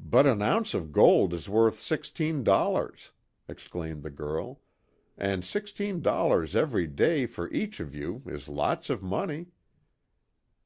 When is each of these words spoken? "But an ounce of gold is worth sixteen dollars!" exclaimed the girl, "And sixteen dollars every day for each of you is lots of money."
"But 0.00 0.24
an 0.24 0.40
ounce 0.40 0.72
of 0.72 0.90
gold 0.90 1.34
is 1.34 1.50
worth 1.50 1.78
sixteen 1.78 2.44
dollars!" 2.44 3.12
exclaimed 3.46 4.02
the 4.02 4.08
girl, 4.08 4.62
"And 5.18 5.44
sixteen 5.44 6.00
dollars 6.00 6.56
every 6.56 6.86
day 6.86 7.26
for 7.26 7.52
each 7.52 7.78
of 7.78 7.94
you 7.94 8.22
is 8.24 8.48
lots 8.48 8.88
of 8.88 9.02
money." 9.02 9.48